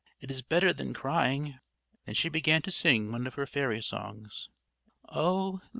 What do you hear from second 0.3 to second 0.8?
is better